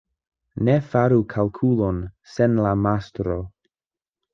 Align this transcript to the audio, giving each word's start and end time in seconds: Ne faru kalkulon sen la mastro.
Ne 0.69 0.77
faru 0.93 1.21
kalkulon 1.35 2.03
sen 2.33 2.59
la 2.67 2.77
mastro. 2.89 3.41